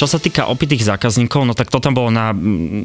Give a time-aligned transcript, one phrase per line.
[0.00, 2.32] Čo sa týka opitých zákazníkov, no tak to tam bolo na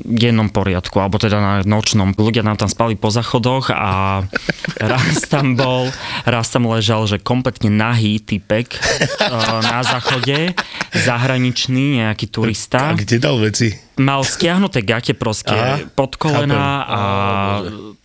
[0.03, 2.11] dennom poriadku, alebo teda na nočnom.
[2.11, 4.19] Ľudia nám tam spali po zachodoch a
[4.91, 5.87] raz tam bol,
[6.27, 9.31] raz tam ležal, že kompletne nahý typek eh,
[9.63, 10.59] na záchode,
[10.91, 12.91] zahraničný nejaký turista.
[12.91, 13.71] A kde dal veci?
[13.95, 16.91] Mal stiahnuté gate proste Aha, pod kolena chápem.
[16.91, 16.99] a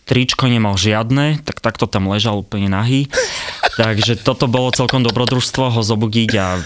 [0.07, 3.11] tričko nemal žiadne, tak takto tam ležal úplne nahý.
[3.79, 6.59] Takže toto bolo celkom dobrodružstvo ho zobudiť a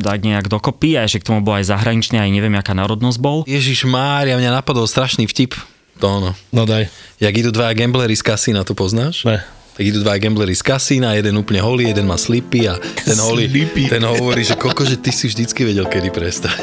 [0.00, 3.44] dať nejak dokopy a ešte k tomu bol aj zahraničný, aj neviem, aká národnosť bol.
[3.48, 5.56] Ježiš Mária, mňa napadol strašný vtip.
[6.00, 6.32] To ono.
[6.52, 6.88] No daj.
[7.20, 9.28] Jak idú dvaja gamblery z kasína, to poznáš?
[9.28, 9.44] Ne.
[9.80, 13.48] Tak idú dvaja gamblery z kasína, jeden úplne holý, jeden má slipy a ten holý,
[13.88, 16.52] ten hovorí, že koko, že ty si vždycky vedel, kedy prestať.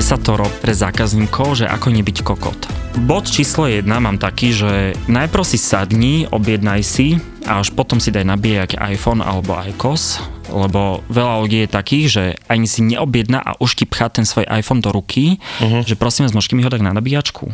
[0.00, 2.56] desatoro pre zákazníkov, že ako nebyť kokot.
[3.04, 8.08] Bod číslo 1 mám taký, že najprv si sadni, objednaj si a až potom si
[8.08, 13.60] daj nabíjať iPhone alebo iCos, lebo veľa ľudí je takých, že ani si neobjedná a
[13.60, 15.84] už ti pchá ten svoj iPhone do ruky, uh-huh.
[15.84, 17.52] že prosím vás, môžete mi ho dať na nabíjačku.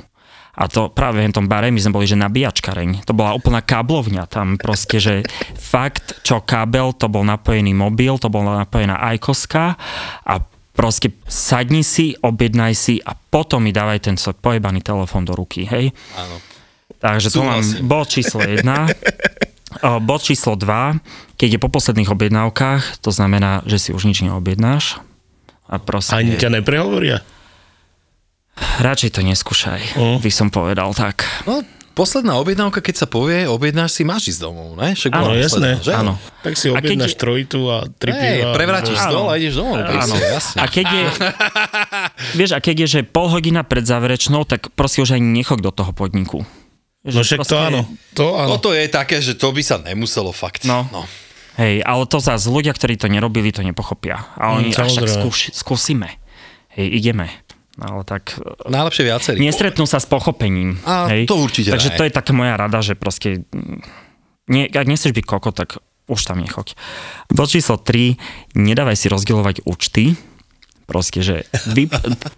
[0.56, 3.04] A to práve v tom bare, my sme boli, že nabíjačkareň.
[3.04, 5.26] To bola úplná káblovňa tam proste, že
[5.58, 9.76] fakt, čo kábel, to bol napojený mobil, to bola napojená iCoska
[10.22, 10.34] a
[10.76, 15.64] proste sadni si, objednaj si a potom mi dávaj ten svoj pojebaný telefón do ruky,
[15.64, 15.90] hej?
[16.14, 16.36] Áno.
[16.96, 18.62] Takže to mám bod číslo 1.
[19.78, 21.00] O, bod číslo 2,
[21.34, 25.00] keď je po posledných objednávkach, to znamená, že si už nič neobjednáš.
[25.66, 27.20] A proste, Ani ťa neprehovoria?
[28.56, 30.18] radšej to neskúšaj, Mm.
[30.18, 31.28] by som povedal tak.
[31.44, 31.60] No,
[31.96, 34.92] posledná objednávka, keď sa povie, objednáš si, máš ísť domov, ne?
[34.92, 35.80] Však bola No jasné.
[35.80, 35.90] že?
[35.90, 36.20] Áno.
[36.44, 38.52] Tak si A keď objednáš trojitu a tri piva.
[38.52, 39.06] prevrátiš Áno.
[39.08, 39.80] stôl a ideš domov.
[39.80, 40.00] Áno.
[40.04, 40.14] Áno.
[40.14, 40.58] Jasne.
[40.60, 41.04] A keď je,
[42.38, 45.70] vieš, a keď je, že pol hodina pred záverečnou, tak proste už ani nechod do
[45.70, 46.44] toho podniku.
[47.02, 47.80] No však to áno.
[48.12, 48.50] To áno.
[48.52, 50.66] Toto je také, že to by sa nemuselo fakt.
[50.66, 50.84] No.
[50.90, 51.06] no.
[51.56, 54.28] Hej, ale to zase ľudia, ktorí to nerobili, to nepochopia.
[54.36, 56.20] A oni, Mm, až tak skúš, skúsime.
[56.74, 57.32] Hej, ideme.
[57.76, 59.36] No, ale tak Najlepšie viacerí.
[59.40, 60.80] nestretnú sa s pochopením.
[60.88, 61.28] A hej.
[61.28, 61.96] to určite Takže ne.
[62.00, 63.80] to je taká moja rada, že proste mm,
[64.48, 65.76] nie, ak nechceš byť koko, tak
[66.06, 66.72] už tam nechoď.
[67.34, 68.16] Bod číslo 3,
[68.56, 70.14] nedávaj si rozdielovať účty.
[70.86, 71.42] Proste, že
[71.74, 71.90] vy,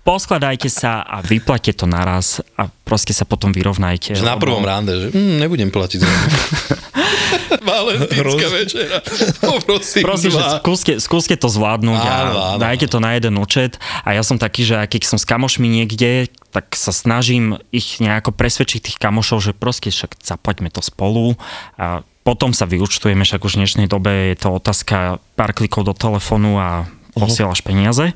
[0.09, 4.17] poskladajte sa a vyplate to naraz a proste sa potom vyrovnajte.
[4.17, 6.09] Že na lebo- prvom rande, že hm, nebudem platiť za
[7.69, 8.99] Valentínska Roz- večera.
[9.45, 13.77] Poprosím Prosím, že skúste, skúste to zvládnuť a Áno, áno, dajte to na jeden účet.
[14.05, 18.33] A ja som taký, že keď som s kamošmi niekde, tak sa snažím ich nejako
[18.33, 21.37] presvedčiť tých kamošov, že proste však zaplaťme to spolu
[21.77, 25.97] a potom sa vyučtujeme, však už v dnešnej dobe je to otázka pár klikov do
[25.97, 26.85] telefónu a
[27.19, 28.15] posielaš peniaze.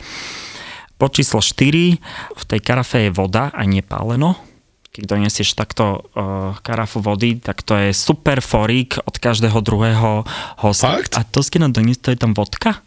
[0.97, 1.99] Pod číslo 4,
[2.39, 4.39] v tej karafe je voda a nie páleno.
[4.93, 10.23] Keď donesieš takto uh, karafu vody, tak to je super forík od každého druhého
[10.63, 11.01] hosta.
[11.01, 11.17] Fakt?
[11.17, 12.85] A to si nám doniesť, to je tam vodka?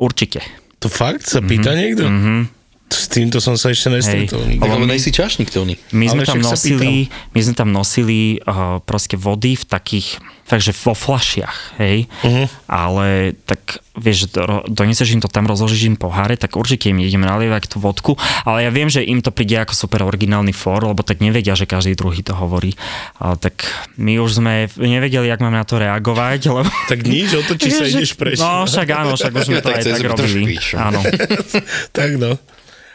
[0.00, 0.40] Určite.
[0.80, 2.08] To fakt sa pýta niekto?
[2.08, 2.59] Mhm.
[2.90, 4.42] S týmto som sa ešte nestretol.
[4.50, 5.78] Lebo my- nejsi čašník, Tony.
[5.94, 10.18] My sme tam nosili, my sme tam nosili uh, proste vody v takých,
[10.50, 12.10] takže vo flašiach, hej.
[12.26, 12.44] Mhm.
[12.66, 17.30] Ale tak vieš, do, doneseš im to tam, rozložíš im poháre, tak určite im ideme
[17.30, 18.18] nalievať tú vodku.
[18.42, 21.70] Ale ja viem, že im to príde ako super originálny for, lebo tak nevedia, že
[21.70, 22.74] každý druhý to hovorí.
[23.22, 26.70] Ale tak my už sme nevedeli, jak máme na to reagovať, lebo...
[26.90, 28.42] Tak nič, otočí sa, ideš preč.
[28.42, 30.58] No, však áno, však už sme to Tak aj tak robili.
[30.74, 31.00] Áno.
[31.96, 32.34] tak no.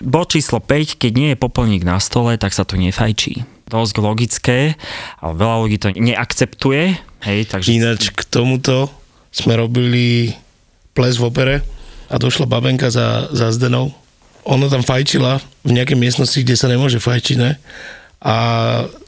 [0.03, 3.47] Bod číslo 5, keď nie je popolník na stole, tak sa to nefajčí.
[3.71, 4.75] Dosť logické,
[5.23, 6.83] ale veľa ľudí to neakceptuje,
[7.23, 7.71] hej, takže...
[7.71, 8.91] Ináč k tomuto
[9.31, 10.35] sme robili
[10.91, 11.55] ples v opere
[12.11, 13.95] a došla babenka za, za Zdenou.
[14.45, 17.57] Ona tam fajčila v nejakej miestnosti, kde sa nemôže fajčiť, ne?
[18.21, 18.35] A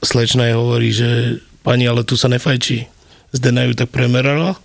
[0.02, 2.90] slečna jej hovorí, že pani, ale tu sa nefajčí.
[3.36, 4.56] Zdena ju tak premerala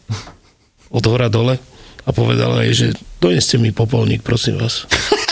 [0.89, 1.59] od hora dole
[2.07, 2.87] a povedala jej, že
[3.19, 4.87] doneste mi popolník, prosím vás.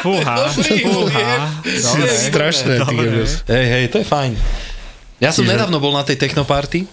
[0.00, 0.34] Fúha,
[0.84, 1.28] fúha.
[1.60, 2.08] Dobre.
[2.08, 3.44] Strašné, kokos.
[3.46, 4.32] Hej, hej, to je fajn.
[5.20, 6.88] Ja som nedávno bol na tej technoparty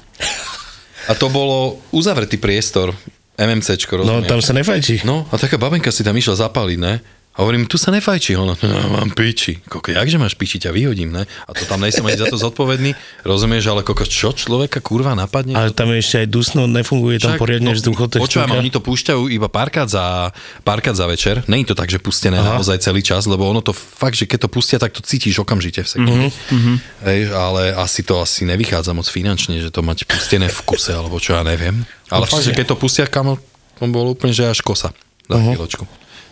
[1.07, 2.91] a to bolo uzavretý priestor.
[3.37, 4.27] MMCčko, No rozumieš?
[4.27, 5.05] tam sa nefajčí.
[5.05, 6.97] No, a taká babenka si tam išla zapáliť, ne?
[7.37, 9.61] Hovorím, tu sa nefajčí, ona, no, mám piči.
[9.61, 11.29] Koko, jakže máš piči, ťa vyhodím, ne?
[11.45, 15.53] A to tam nejsem ani za to zodpovedný, rozumieš, ale koko, čo človeka kurva napadne?
[15.53, 18.73] Ale tam je ešte aj dusno, nefunguje tam Však, poriadne no, vzduch od Počúvam, oni
[18.73, 20.33] to púšťajú iba párkrát za,
[20.65, 21.45] párkrát za večer.
[21.45, 22.57] Není to tak, že pustené Aha.
[22.57, 25.85] naozaj celý čas, lebo ono to fakt, že keď to pustia, tak to cítiš okamžite
[25.85, 26.27] v sekunde.
[26.33, 26.77] Mhm, Mm-hmm.
[27.05, 31.21] Hej, ale asi to asi nevychádza moc finančne, že to mať pustené v kuse, alebo
[31.21, 31.85] čo ja neviem.
[32.09, 33.37] Ale fakt, že keď to pustia, kamo,
[33.77, 34.89] to bolo úplne, že až kosa.
[35.29, 35.45] Za Mhm.
[35.53, 35.83] chvíľočku.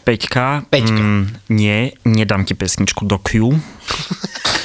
[0.05, 1.01] Peťka, Peťka.
[1.01, 3.57] Mm, nie, nedám ti pesničku do Q.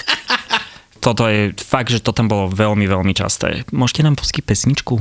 [1.05, 3.65] Toto je fakt, že to tam bolo veľmi, veľmi časté.
[3.73, 5.01] Môžete nám pustiť pesničku?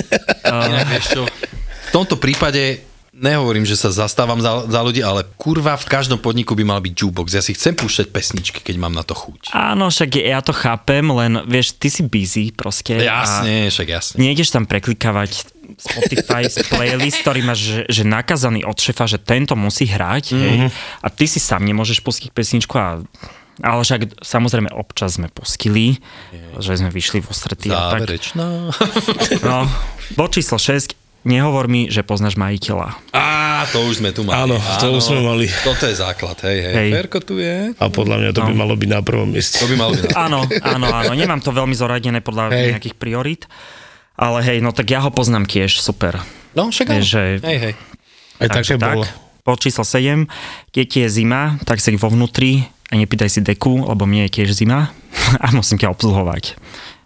[0.48, 2.80] Inak čo, v tomto prípade
[3.14, 6.94] nehovorím, že sa zastávam za, za ľudí, ale kurva v každom podniku by mal byť
[6.94, 7.34] jukebox.
[7.34, 9.54] Ja si chcem púšťať pesničky, keď mám na to chuť.
[9.54, 12.98] Áno, však ja to chápem, len vieš, ty si busy proste.
[12.98, 14.16] Jasne, však jasne.
[14.18, 15.46] Nejdeš tam preklikávať
[15.78, 20.44] Spotify playlist, ktorý máš že, že nakazaný od šefa, že tento musí hrať mm-hmm.
[20.44, 20.58] hej,
[21.00, 23.00] a ty si sám nemôžeš pustiť pesničku a
[23.62, 26.02] ale však samozrejme občas sme pustili,
[26.58, 28.02] že sme vyšli v ostretí a tak.
[28.02, 28.46] Záverečná.
[29.46, 29.70] No,
[30.18, 31.03] bod číslo 6.
[31.24, 33.00] Nehovor mi, že poznáš majiteľa.
[33.10, 33.24] Á,
[33.72, 34.36] to už sme tu mali.
[34.36, 35.48] Áno, to už sme mali.
[35.64, 36.74] Toto je základ, hej, hej.
[36.74, 36.88] Hej.
[36.94, 37.72] Ferko tu je.
[37.72, 38.60] A podľa mňa to by No.
[38.60, 39.56] malo byť na prvom mieste.
[39.56, 40.12] To by malo byť.
[40.12, 41.12] Áno, áno, áno.
[41.12, 42.66] Nemám to veľmi zoradené podľa Hej.
[42.70, 43.42] nejakých priorít.
[44.14, 46.20] Ale hej, no tak ja ho poznám tiež, super.
[46.52, 47.00] No, však áno.
[47.00, 47.74] Že- Hej, hej.
[48.36, 49.02] Aj také bolo.
[49.40, 50.28] Pod číslo 7.
[50.70, 54.38] Keď ti je zima, tak si vo vnútri a nepýtaj si deku, lebo mne je
[54.38, 54.92] tiež zima
[55.42, 56.54] a musím ťa obsluhovať.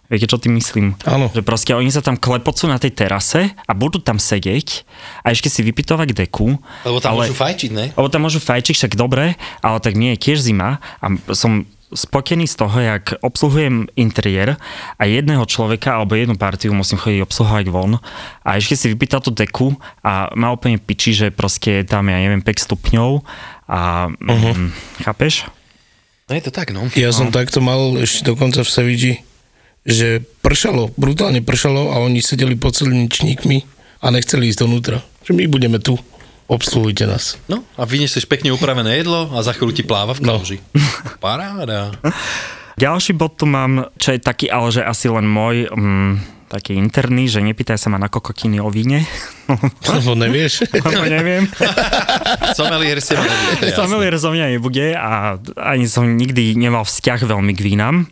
[0.09, 0.97] Viete, čo tým myslím?
[1.05, 1.29] Áno.
[1.29, 4.81] Že proste oni sa tam klepocú na tej terase a budú tam sedieť
[5.21, 6.57] a ešte si vypitovať deku.
[6.81, 7.85] Lebo tam ale, môžu fajčiť, ne?
[7.93, 12.45] Lebo tam môžu fajčiť, však dobre, ale tak mne je tiež zima a som spotený
[12.45, 14.57] z toho, jak obsluhujem interiér
[14.97, 17.97] a jedného človeka alebo jednu partiu musím chodiť obsluhovať von
[18.45, 19.73] a ešte si vypýta tú deku
[20.05, 23.25] a má úplne piči, že proste je tam, ja neviem, 5 stupňov
[23.69, 24.69] a uh-huh.
[25.01, 25.49] chápeš?
[26.29, 26.85] No je to tak, no.
[26.93, 29.13] Ja som takto mal ešte dokonca v Sevidži,
[29.89, 30.09] že
[30.39, 33.57] pršalo, brutálne pršalo a oni sedeli pod celničníkmi
[33.99, 35.01] a nechceli ísť donútra.
[35.21, 35.97] Že my budeme tu,
[36.45, 37.35] obsluhujte nás.
[37.45, 40.37] No, a vyniesieš pekne upravené jedlo a za chvíľu ti pláva v No.
[40.37, 40.57] kauži.
[41.19, 41.93] Paráda.
[42.75, 46.11] Ďalší bod tu mám, čo je taký, ale že asi len môj, mm,
[46.47, 49.03] taký interný, že nepýtaj sa ma na kokotiny o víne,
[49.91, 50.65] Lebo nevieš.
[50.71, 51.45] lebo neviem.
[52.57, 53.73] Somelier ste ma nebude.
[53.73, 58.07] Sommelier zo mňa nebude a ani som nikdy nemal vzťah veľmi k vínam.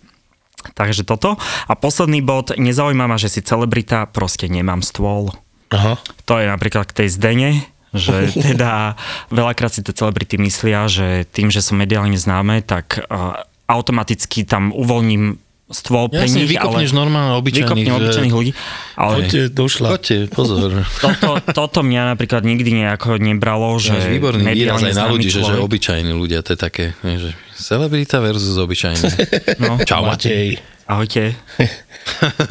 [0.74, 1.40] Takže toto.
[1.68, 5.32] A posledný bod, nezaujíma ma, že si celebrita, proste nemám stôl.
[5.72, 6.00] Aha.
[6.28, 7.50] To je napríklad k tej zdene,
[7.92, 8.96] že teda
[9.32, 14.72] veľakrát si tie celebrity myslia, že tým, že som mediálne známe, tak uh, automaticky tam
[14.72, 17.68] uvoľním stôl pre nich, vykopneš ale normálne obyčajných.
[17.68, 18.52] vykopnem že- obyčajných ľudí.
[18.96, 19.88] Ale Poďte, došla.
[19.92, 20.72] Poďte, pozor.
[21.04, 25.44] toto, toto mňa napríklad nikdy nejako nebralo, že Máš výborný výraz aj na ľudí, že,
[25.44, 29.04] že obyčajní ľudia, to je také, že celebrita versus obyčajný.
[29.60, 30.56] No, Čau, Matej.
[30.56, 30.88] Matej.
[30.88, 31.24] ahojte.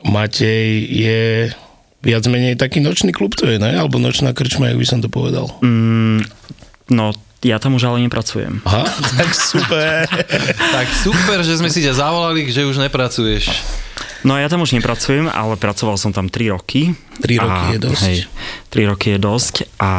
[0.00, 1.20] Matej je
[2.00, 3.76] viac menej taký nočný klub to je, ne?
[3.76, 5.52] Alebo nočná krčma, jak by som to povedal.
[5.60, 6.24] Mm,
[6.88, 8.60] no, ja tam už ale nepracujem.
[8.64, 8.84] Aha,
[9.20, 10.04] tak super.
[10.56, 13.48] Tak super, že sme si ťa zavolali, že už nepracuješ.
[14.20, 16.92] No ja tam už nepracujem, ale pracoval som tam 3 roky.
[17.24, 18.02] Tri roky je dosť.
[18.04, 18.18] Hej,
[18.68, 19.92] 3 roky je dosť a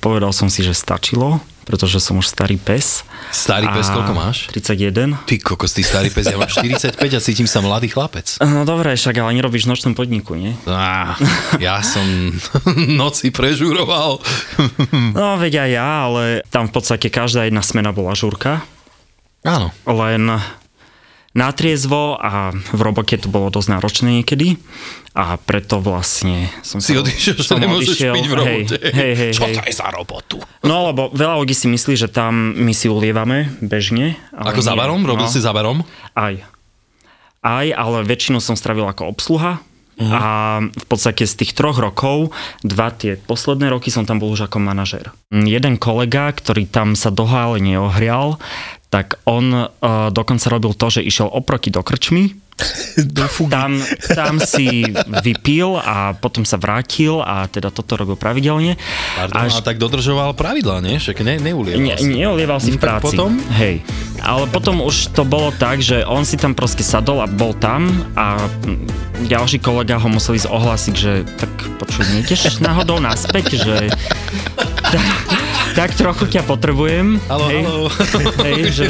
[0.00, 3.02] povedal som si, že stačilo, pretože som už starý pes.
[3.34, 4.46] Starý pes, koľko máš?
[4.54, 5.18] 31.
[5.26, 8.38] Ty kokos, ty starý pes, ja mám 45 a cítim sa mladý chlapec.
[8.56, 10.54] No dobre, však ale nerobíš v nočnom podniku, nie?
[10.64, 11.18] Á,
[11.60, 12.06] ja som
[13.02, 14.22] noci prežuroval.
[15.12, 18.62] No aj ja, ale tam v podstate každá jedna smena bola žurka.
[19.44, 19.74] Áno.
[19.84, 20.40] len
[21.36, 24.56] na triezvo a v robote to bolo dosť náročné niekedy
[25.12, 28.14] a preto vlastne som Si odišiel, som nemôžeš odišiel.
[28.16, 28.76] piť v robote.
[28.80, 30.36] Hej, hej, hej, Čo to je za robotu?
[30.64, 34.16] No lebo veľa ľudí si myslí, že tam my si ulievame bežne.
[34.32, 34.80] Ale Ako nie.
[34.80, 35.00] barom?
[35.04, 35.84] Robil no, si za barom?
[36.16, 36.40] Aj.
[37.44, 39.60] Aj, ale väčšinu som stravil ako obsluha.
[39.96, 40.12] Mhm.
[40.12, 40.24] A
[40.68, 42.28] v podstate z tých troch rokov,
[42.60, 45.08] dva tie posledné roky som tam bol už ako manažer.
[45.32, 48.36] Jeden kolega, ktorý tam sa dohále neohrial,
[48.86, 49.68] tak on uh,
[50.08, 52.32] dokonca robil to, že išiel oproti do krčmy,
[53.52, 53.76] tam,
[54.08, 54.80] tam si
[55.20, 58.80] vypil a potom sa vrátil a teda toto robil pravidelne.
[59.12, 60.96] Pardon, Až- a tak dodržoval pravidlá, nie?
[60.96, 62.08] Však ne, neulieval Ne, si.
[62.08, 63.12] neolieval si v práci.
[63.12, 63.36] potom?
[63.52, 63.84] Hej.
[64.24, 67.86] Ale potom už to bolo tak, že on si tam proste sadol a bol tam
[68.16, 68.40] a
[69.22, 73.74] ďalší kolega ho musel ísť ohlásiť, že tak počuj, nejdeš náhodou naspäť, že
[75.76, 77.20] tak trochu ťa potrebujem.
[77.28, 77.62] Halo, hej.
[77.68, 77.88] halo.
[78.48, 78.84] Hej, že...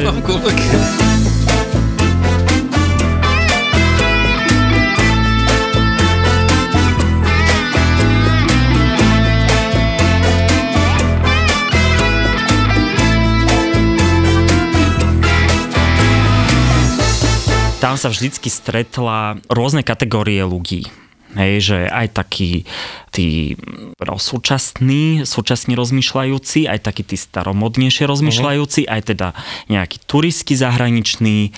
[17.83, 21.06] Tam sa vždycky stretla rôzne kategórie ľudí
[21.37, 22.65] Hej, že aj takí
[23.13, 23.55] tí
[24.01, 29.29] no, súčasní, súčasne rozmýšľajúci, aj takí tí staromodnejšie rozmýšľajúci, aj teda
[29.69, 31.53] nejakí turisti zahraniční.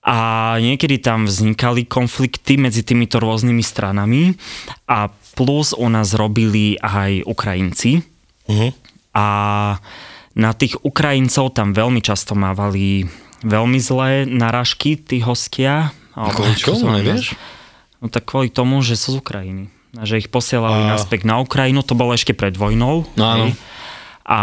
[0.00, 4.32] A niekedy tam vznikali konflikty medzi týmito rôznymi stranami
[4.88, 8.00] a plus u nás robili aj Ukrajinci.
[8.48, 8.72] Uh-huh.
[9.12, 9.26] A
[10.32, 13.04] na tých Ukrajincov tam veľmi často mávali
[13.44, 15.92] veľmi zlé narážky, tí hostia.
[16.16, 17.36] Ako sa nevieš?
[18.00, 19.68] No tak kvôli tomu, že sú z Ukrajiny.
[19.92, 23.04] A že ich posielali A- naspäť na Ukrajinu, to bolo ešte pred vojnou.
[23.14, 23.46] No áno.
[23.46, 23.54] hej.
[24.22, 24.40] A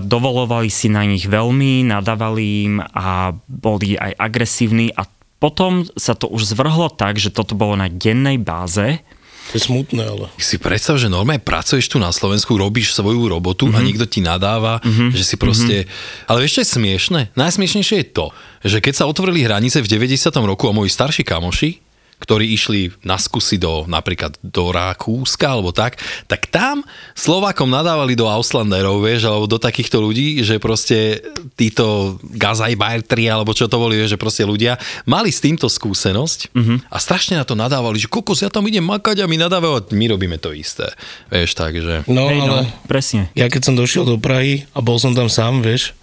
[0.00, 5.06] dovolovali si na nich veľmi, nadávali im a boli aj agresívni a
[5.38, 8.98] potom sa to už zvrhlo tak, že toto bolo na dennej báze.
[9.44, 10.26] To je smutné, ale...
[10.34, 13.74] Si predstav, že normálne pracuješ tu na Slovensku, robíš svoju robotu Mhm.
[13.74, 14.80] a niekto ti nadáva,
[15.12, 15.84] že si proste...
[16.24, 17.20] Ale vieš, čo je smiešne?
[17.34, 18.26] Najsmiešnejšie je to,
[18.62, 20.16] že keď sa otvorili hranice v 90.
[20.42, 21.83] roku a moji starší kamoši,
[22.22, 25.98] ktorí išli na skúsi do napríklad do Rakúska alebo tak,
[26.30, 31.20] tak tam Slovákom nadávali do Auslanderov, vieš, alebo do takýchto ľudí, že proste
[31.58, 36.54] títo gazajbajtri, alebo čo to boli, vieš, že proste ľudia mali s týmto skúsenosť
[36.88, 39.82] a strašne na to nadávali, že kokos, ja tam idem makať a my nadávajú a
[39.92, 40.90] my robíme to isté.
[41.28, 42.06] Vieš, takže...
[42.08, 42.48] No, Hej, ale...
[42.48, 43.28] no, presne.
[43.36, 45.94] Ja keď som došiel do Prahy a bol som tam sám, vieš,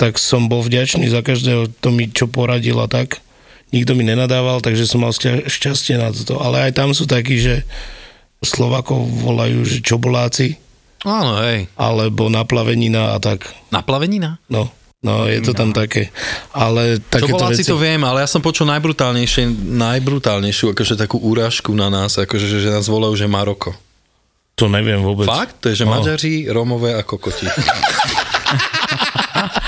[0.00, 3.22] tak som bol vďačný za každého, kto mi čo poradil a tak.
[3.72, 6.36] Nikto mi nenadával, takže som mal šťa- šťastie na toto.
[6.36, 7.64] Ale aj tam sú takí, že
[8.38, 10.60] Slovakov volajú, že čoboláci,
[11.00, 11.66] Áno, hej.
[11.74, 13.48] alebo naplavenina a tak.
[13.70, 14.38] Naplavenina?
[14.46, 16.12] No, no je to tam také.
[16.50, 17.70] Ale takéto Čokoláci veci...
[17.70, 22.68] to viem, ale ja som počul najbrutálnejšie, najbrutálnejšiu akože takú úražku na nás, akože, že,
[22.68, 23.74] nás volajú, že Maroko.
[24.54, 25.24] To neviem vôbec.
[25.24, 25.58] Fakt?
[25.58, 25.96] To je, že No.
[25.96, 27.48] Maďari, Rómové a kokoti.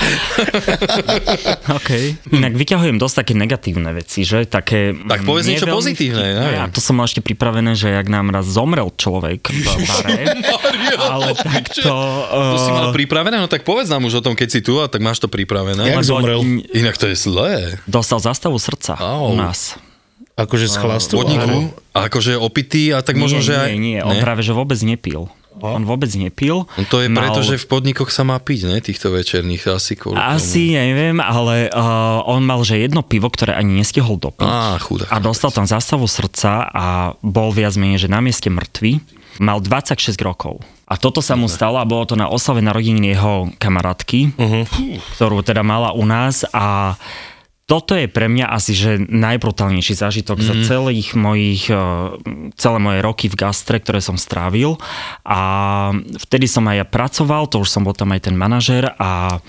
[1.77, 1.89] OK.
[2.31, 4.45] Inak vyťahujem dosť také negatívne veci, že?
[4.45, 6.55] Také, Tak povedz niečo pozitívne, neviem.
[6.61, 10.17] ja to som mal ešte pripravené, že jak nám raz zomrel človek v bare.
[10.99, 11.93] ale tak to...
[12.29, 13.37] To si mal uh, pripravené?
[13.39, 15.81] No tak povedz nám už o tom, keď si tu, a tak máš to pripravené.
[15.85, 16.39] Jak lebo zomrel?
[16.73, 17.79] Inak to je zlé.
[17.89, 19.31] Dostal zastavu srdca Au.
[19.31, 19.77] u nás.
[20.35, 21.15] Akože z chlastu.
[21.15, 21.71] Vodníku.
[21.95, 23.69] akože opitý, a tak možno, nie, že aj...
[23.71, 25.31] nie, nie, on práve, že vôbec nepil.
[25.63, 26.67] On vôbec nepil.
[26.67, 28.77] No to je Mal- preto, že v podnikoch sa má piť, ne?
[28.83, 33.79] Týchto večerných asi kvôli Asi, neviem, ale uh, on mal, že jedno pivo, ktoré ani
[33.79, 34.47] nestihol dopiť.
[34.47, 35.09] Á, chudák.
[35.11, 36.85] A dostal tam zástavu srdca a
[37.23, 38.99] bol viac menej, že na mieste mŕtvy.
[39.39, 40.63] Mal 26 rokov.
[40.85, 44.63] A toto sa mu stalo a bolo to na oslave narodení jeho kamarátky, uh-huh.
[45.17, 46.93] ktorú teda mala u nás a
[47.65, 50.45] toto je pre mňa asi, že najbrutálnejší zážitok mm.
[50.45, 51.77] za celých mojich, eh,
[52.53, 54.77] celé moje roky v gastre, ktoré som strávil.
[55.25, 55.39] A
[56.29, 59.41] vtedy som aj ja pracoval, to už som bol tam aj ten manažer a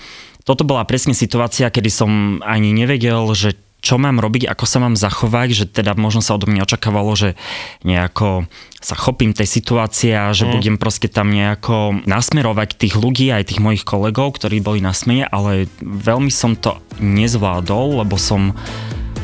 [0.47, 4.97] toto bola presne situácia, kedy som ani nevedel, že čo mám robiť, ako sa mám
[4.97, 7.37] zachovať, že teda možno sa odo mňa očakávalo, že
[7.85, 8.49] nejako
[8.81, 10.51] sa chopím tej situácie a že mm.
[10.53, 15.29] budem proste tam nejako nasmerovať tých ľudí, aj tých mojich kolegov, ktorí boli na smene,
[15.29, 18.57] ale veľmi som to nezvládol, lebo som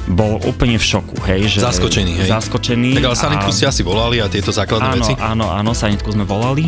[0.04, 1.48] bol úplne v šoku, hej.
[1.48, 2.30] Že, Zaskočený, hej.
[2.30, 2.92] Zaskočený.
[3.00, 5.14] Tak ale sanitku ste asi volali a tieto základné áno, veci?
[5.16, 6.68] Áno, áno, sanitku sme volali.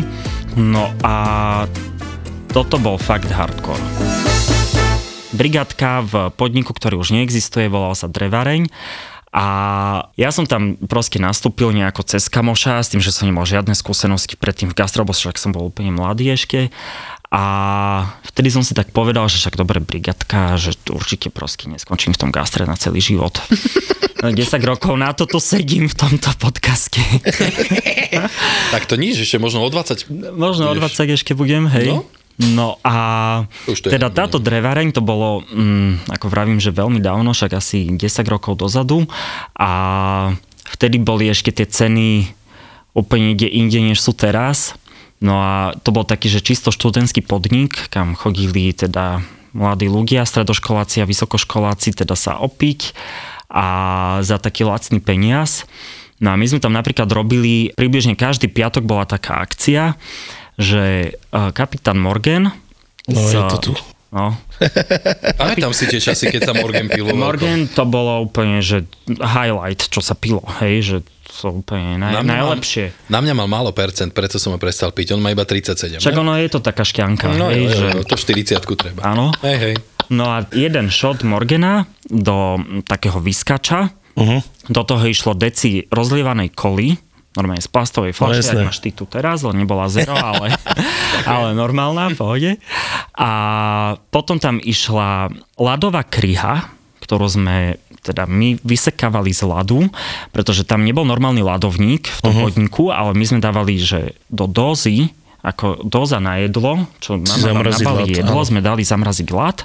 [0.56, 1.14] No a
[2.48, 4.85] toto bol fakt hardcore.
[5.36, 8.72] Brigádka v podniku, ktorý už neexistuje, volal sa Drevareň.
[9.36, 9.46] A
[10.16, 14.40] ja som tam proste nastúpil nejako cez kamoša s tým, že som nemal žiadne skúsenosti
[14.40, 16.72] predtým v gastro, však som bol úplne mladý ešte.
[17.28, 17.44] A
[18.32, 22.30] vtedy som si tak povedal, že však dobre brigadka, že určite proste neskončím v tom
[22.32, 23.36] gastre na celý život.
[24.16, 24.32] 10
[24.64, 27.02] rokov na to tu sedím v tomto podcaste.
[28.72, 30.08] Tak to nič, ešte možno o 20.
[30.32, 30.96] Možno o budeš.
[30.96, 31.92] 20 ešte budem, hej.
[31.92, 32.08] No.
[32.36, 32.94] No, a
[33.64, 37.56] Už to je teda táto drevareň to bolo, mm, ako vravím, že veľmi dávno, však
[37.56, 39.08] asi 10 rokov dozadu
[39.56, 39.70] a
[40.68, 42.28] vtedy boli ešte tie ceny
[42.92, 44.76] úplne ide inde, než sú teraz.
[45.16, 49.24] No a to bol taký, že čisto študentský podnik, kam chodili teda
[49.56, 52.92] mladí ľudia, stredoškoláci a vysokoškoláci teda sa opiť
[53.48, 53.66] a
[54.20, 55.64] za taký lacný peniaz.
[56.20, 59.96] No a my sme tam napríklad robili, približne každý piatok bola taká akcia,
[60.56, 62.52] že uh, kapitán Morgan
[63.06, 63.72] No, je to tu.
[64.10, 64.34] No,
[65.40, 67.14] Pamätám si tie časy, keď sa Morgan pilo.
[67.14, 70.96] Morgan to bolo úplne, že highlight, čo sa pilo, hej, že
[71.42, 72.84] to úplne naj, Na mňa, najlepšie.
[72.90, 75.12] Mal, na mňa mal málo percent, preto som ho prestal piť.
[75.14, 76.00] On má iba 37.
[76.00, 76.20] Však ne?
[76.22, 77.86] ono je to taká šťanka, No, hej, jo, že...
[77.92, 79.00] jo, to 40 treba.
[79.04, 79.34] Áno.
[79.44, 79.74] Hej, hej.
[80.08, 84.40] No a jeden shot Morgana do takého vyskača, Uh-huh.
[84.72, 86.96] do toho išlo deci rozlievanej koly,
[87.36, 88.64] normálne z plastovej jasné.
[88.64, 90.56] ak máš ty tu teraz, len nebola zero, ale,
[91.28, 92.50] ale normálna, v pohode.
[93.16, 93.30] A
[94.10, 96.72] potom tam išla ľadová kryha,
[97.04, 99.90] ktorú sme teda my vysekávali z ľadu,
[100.30, 102.46] pretože tam nebol normálny ľadovník v tom uh-huh.
[102.46, 105.10] podniku, ale my sme dávali, že do dózy
[105.46, 108.48] ako doza na jedlo, čo zamraziť nabali jedlo, áno.
[108.50, 109.62] sme dali zamraziť ľad.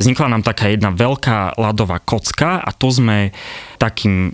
[0.00, 3.36] Vznikla nám taká jedna veľká ľadová kocka a tu sme
[3.76, 4.32] takým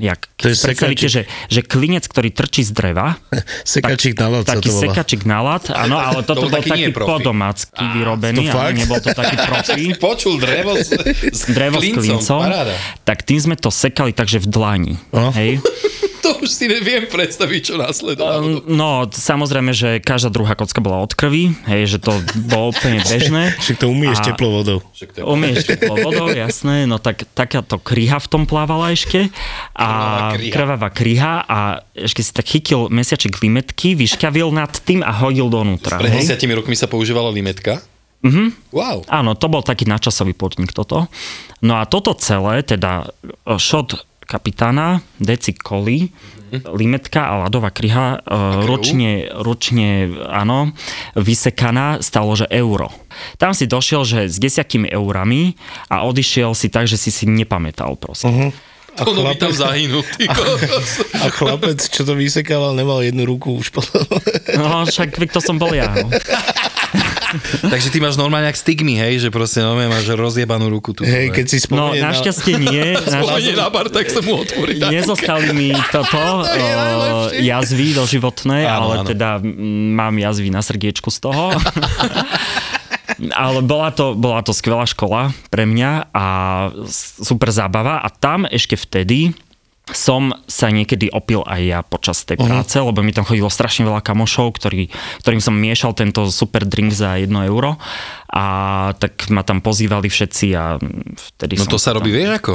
[0.00, 3.20] jak To je si predstavíte, že, že klinec, ktorý trčí z dreva,
[3.68, 6.88] Sekačík na ľad sa taký to sekačik na ľad, áno, ale toto bol bol taký
[6.88, 9.82] taký podomácky vyrobený, to ale nebol to taký profi.
[9.94, 10.88] Počul drevo s,
[11.28, 12.74] s Drevo s klincom, Paráda.
[13.04, 14.94] tak tým sme to sekali takže v dlani.
[15.12, 15.28] No.
[15.36, 15.60] Hej.
[16.30, 18.62] To už si neviem predstaviť, čo následovalo.
[18.70, 22.14] No, samozrejme, že každá druhá kocka bola od krvi, hej, že to
[22.46, 23.58] bolo úplne bežné.
[23.58, 24.78] Však to umieš teplou vodou.
[25.26, 29.26] Umieš teplou vodou, jasné, no tak takáto kryha v tom plávala ešte.
[29.74, 31.42] A Krvavá kryha.
[31.42, 31.58] a
[31.96, 35.98] ešte si tak chytil mesiaček limetky, vyškavil nad tým a hodil donútra.
[35.98, 36.38] Pred hej.
[36.38, 37.82] 10 rokmi sa používala limetka.
[38.20, 38.68] Mhm.
[38.76, 39.08] Wow.
[39.08, 41.08] Áno, to bol taký načasový podnik toto.
[41.64, 43.08] No a toto celé, teda
[43.56, 46.06] šot kapitána, deci koli,
[46.54, 50.74] limetka a ľadová kryha, e, ručne, ručne, áno,
[51.18, 52.90] vysekaná, stalo, že euro.
[53.38, 55.54] Tam si došiel, že s desiakými eurami
[55.90, 58.30] a odišiel si tak, že si si nepamätal proste.
[58.30, 58.50] Uh-huh.
[58.98, 60.02] A Ono by tam chlapec, zahynul.
[60.18, 60.90] ty kokos.
[61.14, 64.02] a chlapec, čo to vysekával, nemal jednu ruku už potom.
[64.58, 65.94] No však to som bol ja.
[65.94, 66.10] No.
[67.72, 71.02] Takže ty máš normálne jak stigmy, hej, že proste normálne máš rozjebanú ruku tu.
[71.02, 72.10] Hej, keď si no na...
[72.10, 72.96] našťastie nie.
[73.06, 74.80] Spomenie na bar, tak sa mu otvorí.
[74.94, 77.40] Nezostali mi toto To najlepšie.
[77.42, 79.08] jazvy doživotné, Áno, ale áno.
[79.08, 81.54] teda mm, mám jazvy na srdiečku z toho.
[83.30, 86.24] ale bola to, bola to skvelá škola pre mňa a
[87.20, 89.34] super zábava a tam ešte vtedy
[89.90, 92.94] som sa niekedy opil aj ja počas tej práce, uh-huh.
[92.94, 94.86] lebo mi tam chodilo strašne veľa kamošov, ktorý,
[95.24, 97.74] ktorým som miešal tento super drink za 1 euro
[98.30, 98.44] a
[98.94, 100.78] tak ma tam pozývali všetci a
[101.34, 102.54] vtedy No to sa robí, vieš ako?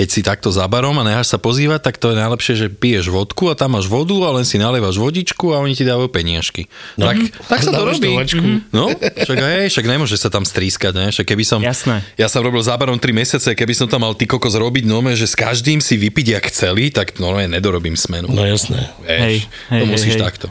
[0.00, 3.12] Keď si takto za barom a necháš sa pozývať, tak to je najlepšie, že piješ
[3.12, 6.72] vodku a tam máš vodu a len si nalievaš vodičku a oni ti dávajú peniažky.
[6.96, 7.04] No.
[7.04, 8.08] Tak, tak sa to robí.
[8.16, 8.64] vačku.
[8.72, 11.12] No, však aj, však nemôže sa tam strískať, ne?
[11.12, 12.00] Však keby som, Jasné.
[12.16, 15.04] ja som robil za barom 3 mesiace, keby som tam mal ty kokos robiť, no
[15.12, 18.32] že s každým si vypiť jak celý, tak normálne nedorobím smenu.
[18.32, 18.88] No jasné.
[19.04, 19.36] Vieš, Hej,
[19.68, 20.24] hej, to musíš hej, hej.
[20.24, 20.46] takto.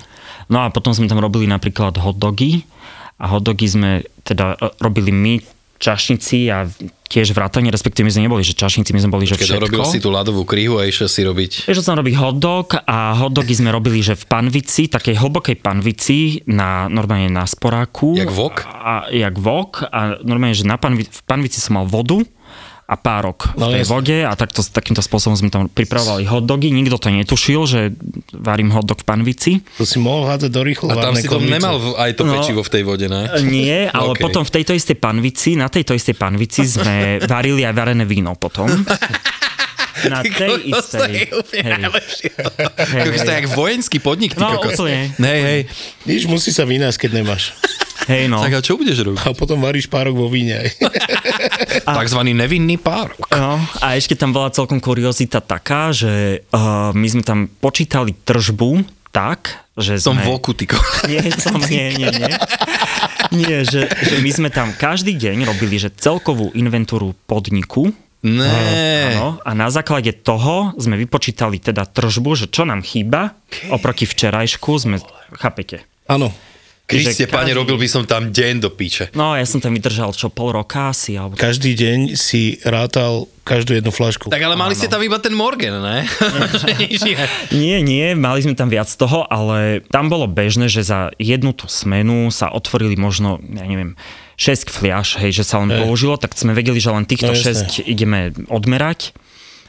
[0.45, 2.69] No a potom sme tam robili napríklad hotdogy
[3.17, 5.33] a hotdogy sme teda e, robili my,
[5.81, 6.69] čašníci a
[7.09, 9.65] tiež vrátanie, respektíve my sme neboli, že čašníci, my sme boli, že Keď všetko.
[9.65, 11.65] robil si tú ľadovú kryhu a išiel si robiť...
[11.65, 16.85] Že som robil hotdog a hotdogy sme robili, že v panvici, takej hlbokej panvici, na,
[16.85, 18.13] normálne na sporáku.
[18.13, 18.61] Jak vok?
[18.69, 22.21] A, jak vok a normálne, že na panvi, v panvici som mal vodu
[22.89, 23.93] a párok v No, tej jasne.
[23.93, 26.73] vode a takto, takýmto spôsobom sme tam pripravovali hotdogy.
[26.73, 27.79] Nikto to netušil, že
[28.31, 29.51] varím hotdog v panvici.
[29.77, 32.33] To si mohol hádzať do rýchlo A tam si to nemal v- aj to No.
[32.33, 33.29] pečivo v tej vode, ne?
[33.45, 34.19] Nie, ale OK.
[34.19, 36.95] potom v tejto istej panvici, na tejto istej panvici sme
[37.29, 38.65] varili aj varené víno potom.
[40.01, 41.27] Na tej istej.
[41.27, 43.19] to je hej.
[43.19, 44.79] jak vojenský podnik, ty No, kokos.
[44.79, 45.11] úplne.
[45.13, 45.61] Hej, hej.
[46.07, 47.51] Víš, musí sa vynásť, keď nemáš.
[48.07, 48.39] Hej, no.
[48.39, 49.19] Tak a čo budeš robiť?
[49.27, 50.61] A potom varíš párok vo víne.
[50.63, 50.69] aj.
[51.83, 53.27] Takzvaný nevinný párok.
[53.33, 58.87] No, a ešte tam bola celkom kuriozita taká, že uh, my sme tam počítali tržbu
[59.09, 60.25] tak, že Som sme...
[60.25, 61.07] v oku, ty kokos.
[61.11, 62.33] Nie, som, nie, nie, nie.
[63.33, 69.15] Nie, že, že my sme tam každý deň robili, že celkovú inventúru podniku, Ne.
[69.15, 73.39] Áno, a na základe toho sme vypočítali teda tržbu, že čo nám chýba
[73.71, 74.99] oproti včerajšku sme,
[75.39, 75.87] chápete?
[76.03, 76.27] Áno.
[76.89, 79.13] Kriste, Že pane, každý- robil by som tam deň do piče.
[79.13, 81.37] No, ja som tam vydržal čo, pol roka asi, alebo...
[81.37, 84.33] Každý deň si rátal každú jednu flašku.
[84.33, 86.09] Tak ale mali ste tam iba ten Morgan, ne?
[87.53, 91.69] Nie, nie, mali sme tam viac toho, ale tam bolo bežné, že za jednu tú
[91.69, 93.93] smenu sa otvorili možno, ja neviem,
[94.37, 97.85] 6 fliaš, hej, že sa len použilo, tak sme vedeli, že len týchto No, jasné.
[97.85, 99.11] 6 ideme odmerať.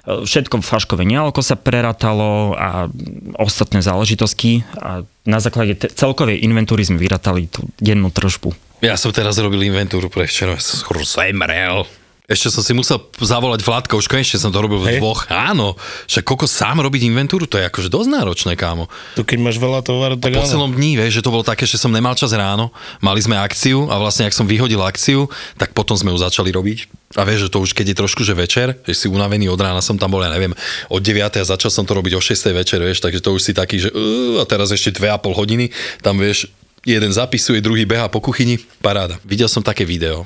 [0.06, 2.88] Všetko v flaškové nealko sa preratalo a
[3.36, 8.56] ostatné záležitosti a na základe te- celkovej inventúry sme vyratali tú dennú tržbu.
[8.80, 10.56] Ja som teraz robil inventúru pre včera.
[10.56, 11.84] Som skoro zemrel.
[12.30, 14.98] Ešte som si musel zavolať Vládka, už konečne som to robil v Hej.
[15.02, 15.26] dvoch.
[15.26, 15.74] Áno,
[16.06, 18.86] však koľko sám robiť inventúru, to je akože dosť náročné, kámo.
[19.18, 20.46] Tu keď máš veľa tovaru, tak Po áno.
[20.46, 22.70] celom dní, vieš, že to bolo také, že som nemal čas ráno,
[23.02, 25.26] mali sme akciu a vlastne ak som vyhodil akciu,
[25.58, 26.86] tak potom sme ju začali robiť.
[27.18, 29.82] A vieš, že to už keď je trošku, že večer, že si unavený od rána
[29.82, 30.54] som tam bol, ja neviem,
[30.86, 31.18] od 9.
[31.26, 32.54] a začal som to robiť o 6.
[32.54, 35.74] večer, vieš, takže to už si taký, že uh, a teraz ešte 2,5 hodiny,
[36.06, 36.46] tam vieš,
[36.86, 39.18] jeden zapisuje, druhý beha po kuchyni, paráda.
[39.26, 40.22] Videl som také video.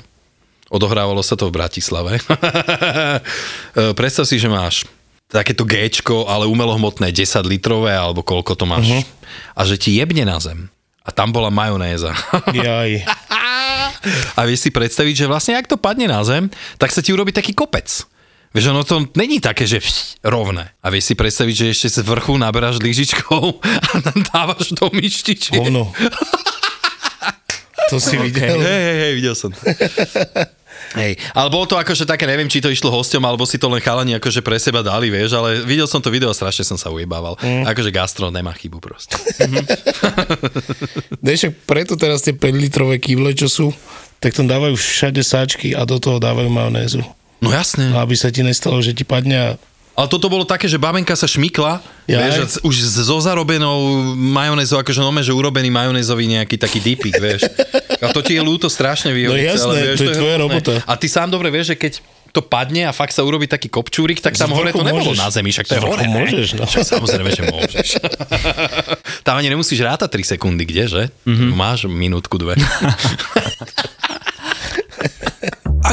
[0.69, 2.17] Odohrávalo sa to v Bratislave.
[3.75, 4.87] E, Predstav si, že máš
[5.27, 8.87] takéto Gčko, ale umelohmotné 10 litrové, alebo koľko to máš.
[8.87, 9.03] Uh-huh.
[9.51, 10.71] A že ti jebne na zem.
[11.03, 12.15] A tam bola majonéza.
[12.55, 13.03] Jaj.
[14.37, 16.47] a vieš si predstaviť, že vlastne ak to padne na zem,
[16.79, 17.87] tak sa ti urobí taký kopec.
[18.55, 19.83] Vieš, ono to není také, že
[20.23, 20.71] rovné.
[20.79, 23.43] A vieš si predstaviť, že ešte z vrchu naberáš lyžičkou
[23.91, 23.95] a
[24.31, 25.59] dávaš do myštičiek.
[25.59, 25.91] Hovno.
[27.93, 28.57] To si videl?
[28.57, 29.61] Hej, hej, hej, videl som to.
[30.95, 33.83] Hej, ale bolo to akože také, neviem, či to išlo hosťom, alebo si to len
[33.83, 36.87] chalani akože pre seba dali, vieš, ale videl som to video a strašne som sa
[36.87, 37.35] ujebával.
[37.43, 37.67] Mm.
[37.67, 39.19] Akože gastro nemá chybu proste.
[41.25, 43.67] Vieš, preto teraz tie 5 litrové kýble, čo sú,
[44.23, 47.03] tak tam dávajú všade sáčky a do toho dávajú majonézu.
[47.43, 47.91] No jasné.
[47.91, 49.49] No, aby sa ti nestalo, že ti padne a
[49.95, 52.19] Ale toto bolo také, že babenka sa šmykla, Jaj.
[52.19, 52.35] vieš,
[52.67, 57.47] už so zarobenou majonézou, akože nome, že urobený majonézový nejaký taký dipik, vieš.
[58.03, 59.39] A to ti je ľúto strašne vyhodiť.
[59.39, 60.51] No jasné, vieš, to je tvoja hrozné.
[60.51, 60.73] robota.
[60.83, 61.93] A ty sám dobre vieš, že keď
[62.35, 65.23] to padne a fakt sa urobí taký kopčúrik, tak tam hore to nebolo môžeš.
[65.23, 66.67] na zemi, však to je hore, môžeš, no.
[66.67, 67.87] Však samozrejme, že môžeš.
[69.27, 71.03] tam ani nemusíš rátať 3 sekundy, kde, že?
[71.23, 71.55] Mm-hmm.
[71.55, 72.59] Máš minútku, dve.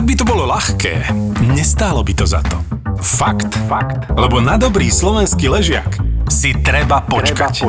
[0.02, 1.14] Ak by to bolo ľahké,
[1.54, 2.58] nestálo by to za to.
[2.98, 3.54] Fakt.
[3.70, 4.10] Fakt.
[4.18, 5.94] Lebo na dobrý slovenský ležiak
[6.26, 7.62] si treba počkať.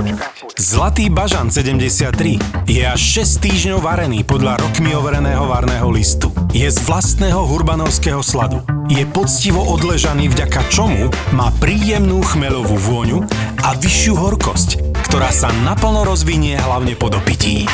[0.58, 6.34] Zlatý bažan 73 je až 6 týždňov varený podľa rokmi overeného varného listu.
[6.50, 8.65] Je z vlastného hurbanovského sladu.
[8.89, 13.30] Je poctivo odležaný vďaka čomu má príjemnú chmelovú vôňu
[13.62, 17.69] a vyššiu horkosť, ktorá sa naplno rozvinie hlavne po dopití.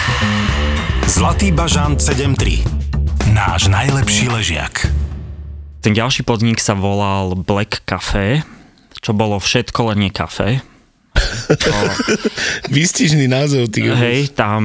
[1.08, 2.79] Zlatý bažan 73
[3.30, 4.90] Náš najlepší ležiak.
[5.80, 8.42] Ten ďalší podnik sa volal Black Café,
[9.00, 10.66] čo bolo všetko len nie kafe.
[12.76, 13.70] výstižný názov.
[13.70, 14.62] Ty Hej, tam...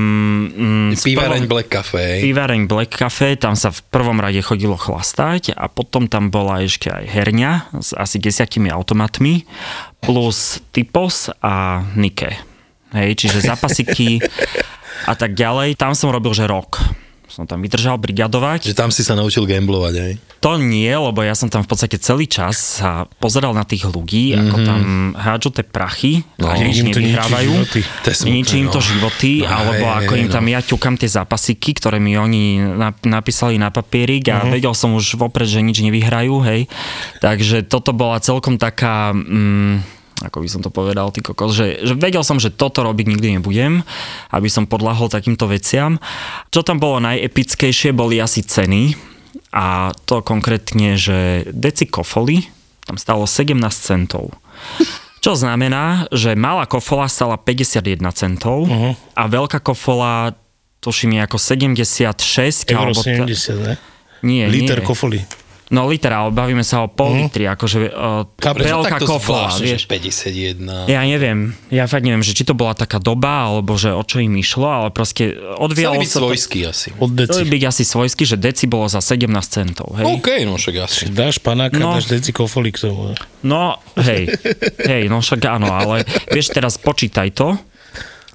[0.48, 2.18] Mm, Pivareň prvom- Black hej.
[2.24, 6.88] Pivareň Black Cafe, tam sa v prvom rade chodilo chlastať a potom tam bola ešte
[6.88, 9.44] aj herňa s asi desiatimi automatmi
[10.00, 12.32] plus Typos a Nike.
[12.94, 14.22] Hej, čiže zapasiky
[15.04, 15.76] a tak ďalej.
[15.76, 17.03] Tam som robil, že rok.
[17.34, 18.70] Som tam vydržal brigadovať.
[18.70, 20.12] Že tam si sa naučil gamblovať, hej?
[20.38, 24.30] To nie, lebo ja som tam v podstate celý čas sa pozeral na tých ľudí,
[24.38, 24.80] ako tam
[25.18, 27.50] hádžu tie prachy No, a nič im to nevyhrávajú.
[28.30, 28.86] Ničí im to no.
[28.86, 30.52] životy, No, alebo hej, ako hej, im tam no.
[30.54, 35.18] ja ťukam tie zápasiky, ktoré mi oni na- napísali na papierik a vedel som už
[35.18, 36.70] vopred, že nič nevyhrajú, hej.
[37.18, 39.10] Takže toto bola celkom taká...
[39.10, 39.82] Mm,
[40.22, 43.28] ako by som to povedal, ty kokos, že, že vedel som, že toto robiť nikdy
[43.38, 43.82] nebudem,
[44.30, 45.98] aby som podľahol takýmto veciam.
[46.54, 48.94] Čo tam bolo najepickejšie, boli asi ceny
[49.50, 52.46] a to konkrétne, že deci kofoli
[52.86, 54.30] tam stalo 17 centov.
[55.24, 58.92] Čo znamená, že malá kofola stala 51 centov uh-huh.
[59.16, 60.36] a veľká kofola
[60.84, 63.74] tuším je ako 76 Euro alebo t- 70, ne?
[64.20, 64.86] nie, Liter nie.
[64.86, 65.24] kofoli.
[65.72, 69.82] No liter, ale bavíme sa o pol litri, akože uh, Prečo veľká kofola, zvláštne, vieš.
[69.88, 70.92] že 51.
[70.92, 74.20] Ja neviem, ja fakt neviem, že či to bola taká doba, alebo že o čo
[74.20, 76.24] im išlo, ale proste odvialo Chceli byť sa to...
[76.28, 76.88] svojský asi.
[77.00, 77.40] Od deci.
[77.48, 80.04] byť asi svojsky, že deci bolo za 17 centov, hej?
[80.04, 81.08] OK, no však asi.
[81.08, 81.96] Dáš panáka, No.
[81.96, 83.16] dáš deci kofoli k tomu.
[83.40, 84.28] No, hej,
[84.84, 87.56] hej, no však áno, ale vieš, teraz počítaj to,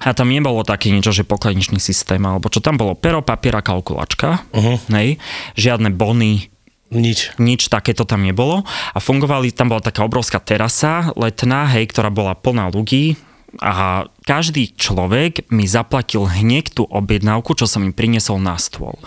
[0.00, 4.48] a tam nebolo také niečo, že pokladničný systém, alebo čo tam bolo, pero, papiera, kalkulačka,
[4.48, 4.80] uh-huh.
[4.96, 5.20] hej,
[5.60, 6.48] žiadne bony,
[6.90, 7.38] Nič.
[7.38, 12.34] nič takéto tam nebolo a fungovali, tam bola taká obrovská terasa letná, hej, ktorá bola
[12.34, 13.14] plná ľudí
[13.62, 18.98] a každý človek mi zaplatil hneď tú objednávku, čo som im priniesol na stôl.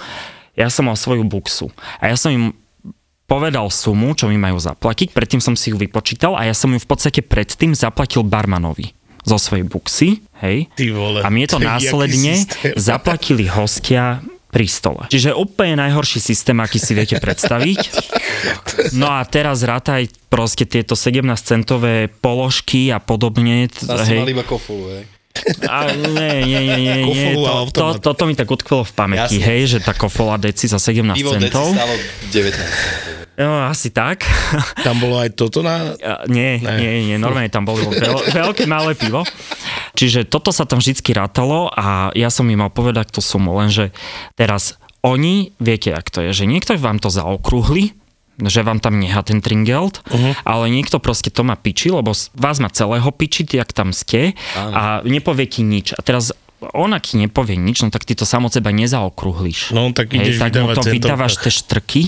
[0.56, 2.56] Ja som mal svoju buksu a ja som im
[3.28, 6.80] povedal sumu, čo mi majú zaplatiť, predtým som si ju vypočítal a ja som ju
[6.80, 10.10] v podstate predtým zaplatil barmanovi zo svojej buksy,
[10.44, 10.68] hej.
[10.76, 11.20] Ty vole.
[11.24, 12.44] A mne to následne
[12.76, 14.20] zaplatili hostia
[14.54, 15.04] pri stole.
[15.10, 17.80] Čiže úplne najhorší systém, aký si viete predstaviť.
[18.94, 23.72] No a teraz rátaj proste tieto 17 centové položky a podobne.
[23.72, 24.20] t- Asi hej.
[24.20, 25.04] mali iba kofolu, hej.
[25.66, 27.30] A nie, nie, nie, nie, nie.
[27.36, 29.48] To, to, toto mi tak utkvelo v pamäti, Jasne.
[29.50, 31.74] hej, že tá kofola deci za 17 Pivo deci centov.
[31.74, 31.94] stalo
[32.30, 33.34] 19.
[33.34, 34.30] No, asi tak.
[34.86, 35.98] Tam bolo aj toto na...
[36.30, 36.78] Nie, Ne.
[36.78, 39.26] nie, nie, normálne tam bolo veľ, veľké malé pivo.
[39.94, 43.90] Čiže toto sa tam vždycky rátalo a ja som im mal povedať tú sumu, lenže
[44.38, 47.98] teraz oni, viete, ak to je, že niekto vám to zaokrúhli,
[48.42, 50.34] že vám tam nechá ten tringelt, uh-huh.
[50.46, 54.34] ale niekto proste to má piči, lebo vás má celého piči, ty ak tam ste
[54.58, 55.94] a nepovie ti nič.
[55.94, 56.34] A teraz
[56.72, 59.76] on ak ti nepovie nič, no tak ty to sam od seba nezaokrúhliš.
[59.76, 62.02] No, tak ideš tak mu to vydávaš tie štrky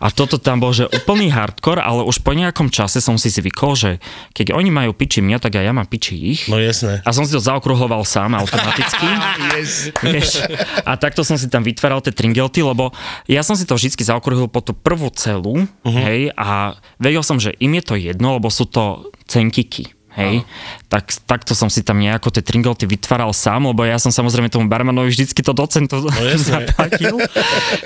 [0.00, 3.72] a toto tam bol, že úplný hardcore, ale už po nejakom čase som si zvykol,
[3.76, 3.90] že
[4.32, 6.40] keď oni majú piči mňa, tak aj ja mám piči ich.
[6.48, 7.04] No jasné.
[7.04, 9.08] A som si to zaokrúhloval sám automaticky.
[9.52, 9.92] Yes.
[10.00, 10.48] Vieš,
[10.86, 12.94] a takto som si tam vytváral tie tringelty, lebo
[13.28, 16.02] ja som si to vždy zaokrúhlil po tú prvú celú, uh-huh.
[16.06, 19.92] hej, a vedel som, že im je to jedno, lebo sú to centiky.
[20.12, 20.44] Hej,
[20.92, 24.68] tak, takto som si tam nejako tie tringolty vytváral sám, lebo ja som samozrejme tomu
[24.68, 26.68] barmanovi vždycky to docentu No jasné.
[26.68, 27.16] zaplatil,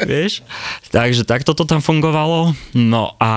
[0.03, 0.43] vieš.
[0.91, 2.51] Takže takto to tam fungovalo.
[2.75, 3.33] No a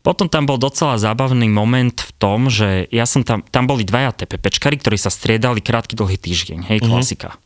[0.00, 4.16] potom tam bol docela zábavný moment v tom, že ja som tam, tam boli dvaja
[4.24, 7.36] TPPčkari, ktorí sa striedali krátky dlhý týždeň, hej, klasika.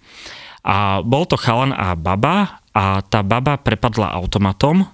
[0.62, 4.86] A bol to chalan a baba a tá baba prepadla automatom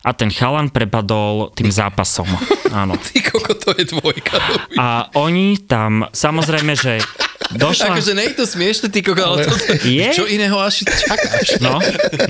[0.00, 2.28] a ten chalan prepadol tým zápasom.
[2.80, 2.96] Áno.
[2.96, 4.40] Ty koko, to je dvojka.
[4.80, 7.04] A oni tam, samozrejme, že
[7.54, 7.94] došla...
[7.94, 9.54] Akože nie je to smiešne, ty koko, ale to,
[9.86, 10.08] Je?
[10.14, 11.58] čo iného až čakáš?
[11.58, 11.78] No,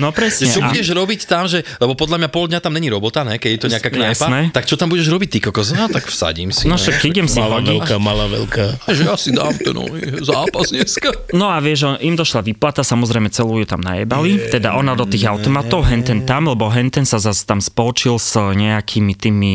[0.01, 0.49] no presne.
[0.49, 3.37] Čo A- budeš robiť tam, že, lebo podľa mňa pol dňa tam není robota, ne,
[3.37, 4.39] keď je to nejaká knajpa, Jasné.
[4.53, 5.73] tak čo tam budeš robiť, ty kokos?
[5.73, 6.65] No tak vsadím si.
[6.65, 6.81] No ne.
[6.81, 7.71] však idem si Malá, hodiť.
[7.71, 8.65] veľká, malá, veľká.
[8.91, 9.85] Že ja si dám ten no,
[10.21, 11.09] zápas dneska.
[11.31, 15.27] No a vieš, im došla výplata, samozrejme celú ju tam najebali, teda ona do tých
[15.29, 19.53] automatov, henten tam, lebo henten sa zase tam spolčil s nejakými tými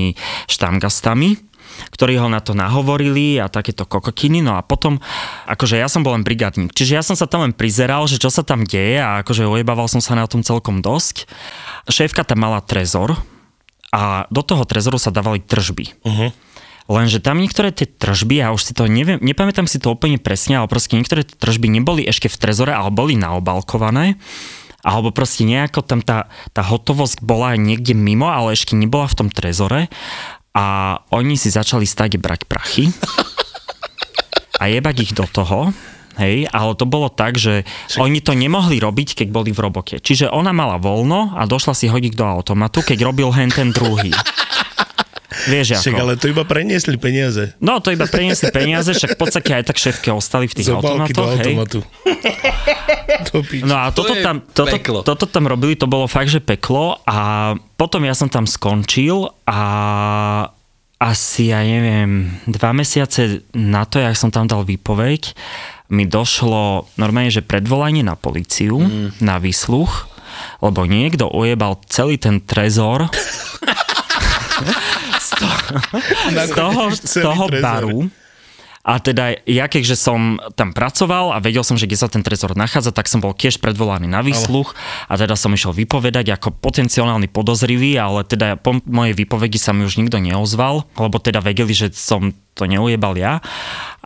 [0.51, 1.46] štamgastami,
[1.93, 5.01] ktorí ho na to nahovorili a takéto kokokiny, no a potom,
[5.49, 8.29] akože ja som bol len brigádnik, čiže ja som sa tam len prizeral, že čo
[8.33, 11.29] sa tam deje a akože ojebával som sa na tom celkom dosť.
[11.89, 13.17] Šéfka tam mala trezor
[13.95, 15.85] a do toho trezoru sa dávali tržby.
[16.05, 16.31] Uh-huh.
[16.87, 20.63] Lenže tam niektoré tie tržby, ja už si to neviem, nepamätám si to úplne presne,
[20.63, 24.15] ale proste niektoré tie tržby neboli ešte v trezore, ale boli naobalkované.
[24.87, 29.29] Alebo proste nejako tam tá, tá hotovosť bola niekde mimo, ale ešte nebola v tom
[29.35, 29.91] trezore.
[30.57, 32.89] A oni si začali stáť brať prachy
[34.57, 35.77] a jebať ich do toho.
[36.17, 37.69] Hej, ale to bolo tak, že
[38.01, 40.01] oni to nemohli robiť, keď boli v robote.
[40.01, 44.17] Čiže ona mala voľno a došla si hodiť do automatu, keď robil hen ten druhý.
[45.47, 46.03] Vieš Však ako?
[46.03, 47.55] ale to iba preniesli peniaze.
[47.63, 50.75] No to iba preniesli peniaze, však v podstate aj tak šéfke ostali v tých Z
[50.75, 51.31] obálky do automatoch.
[51.31, 51.45] Hej.
[51.47, 51.79] automatu.
[53.47, 53.65] Piči.
[53.65, 54.99] No a To toto je tam, toto, peklo.
[55.05, 59.61] toto tam robili, to bolo fakt, že peklo a potom ja som tam skončil a
[60.97, 65.37] asi, ja neviem, dva mesiace na to, jak som tam dal výpoveď,
[65.93, 69.21] mi došlo normálne, že predvolanie na policiu, mm.
[69.21, 70.09] na výsluch,
[70.65, 73.07] lebo niekto ujebal celý ten trezor
[75.27, 75.57] z toho,
[76.31, 78.01] z toho, z toho baru.
[78.87, 82.55] A teda ja keďže som tam pracoval a vedel som, že kde sa ten trezor
[82.55, 84.79] nachádza, tak som bol tiež predvolaný na výsluch
[85.11, 89.83] a teda som išiel vypovedať ako potenciálny podozrivý, ale teda po mojej výpovedi sa mi
[89.83, 93.43] už nikto neozval, lebo teda vedeli, že som to neujebal ja.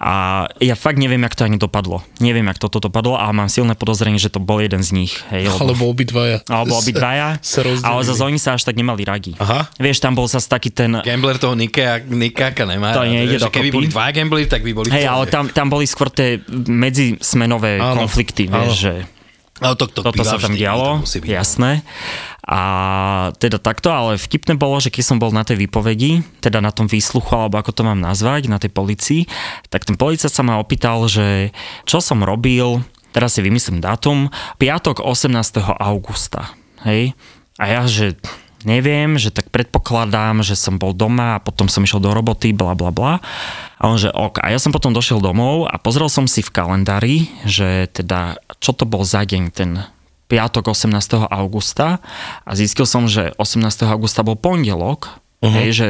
[0.00, 2.00] A ja fakt neviem, jak to ani dopadlo.
[2.24, 5.12] Neviem, jak toto dopadlo, ale mám silné podozrenie, že to bol jeden z nich.
[5.28, 5.60] Hej, lebo...
[5.60, 6.40] Alebo obidvaja.
[6.48, 7.36] Alebo obidvaja.
[7.44, 7.84] Sa rozdelili.
[7.84, 9.36] ale zase oni sa až tak nemali radi.
[9.36, 9.68] Aha.
[9.76, 11.04] Vieš, tam bol zase taký ten...
[11.04, 12.96] Gambler toho Nika, Nikáka nemá.
[12.96, 15.84] To nejde Že Keby boli dva gamblery, tak by boli Hej, ale tam, tam boli
[15.84, 18.72] skôr tie medzismenové Áno, konflikty, áno.
[18.72, 18.94] vieš, že
[19.60, 21.28] Ale to, to toto sa tam dialo, byť.
[21.28, 21.84] jasné.
[22.50, 22.62] A
[23.38, 26.90] teda takto, ale vtipné bolo, že keď som bol na tej výpovedi, teda na tom
[26.90, 29.22] výsluchu, alebo ako to mám nazvať, na tej policii,
[29.70, 31.54] tak ten policajt sa ma opýtal, že
[31.86, 32.82] čo som robil,
[33.14, 35.62] teraz si vymyslím dátum, piatok 18.
[35.78, 36.50] augusta,
[36.82, 37.14] hej?
[37.54, 38.18] A ja, že
[38.66, 42.74] neviem, že tak predpokladám, že som bol doma a potom som išiel do roboty, bla
[42.74, 43.22] bla bla.
[43.78, 44.42] A on, že ok.
[44.42, 48.74] A ja som potom došiel domov a pozrel som si v kalendári, že teda, čo
[48.76, 49.70] to bol za deň ten
[50.30, 51.26] piatok 18.
[51.26, 51.98] augusta
[52.46, 53.66] a zistil som, že 18.
[53.90, 55.50] augusta bol pondelok, uh-huh.
[55.50, 55.88] hej, že